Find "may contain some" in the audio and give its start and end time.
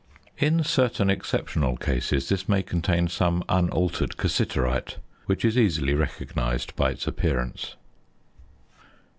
2.49-3.43